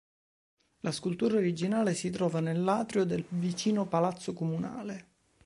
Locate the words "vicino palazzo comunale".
3.29-5.05